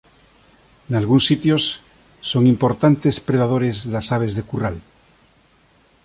[0.91, 1.63] Nalgúns sitios
[2.31, 4.77] son importantes predadores das aves de curral.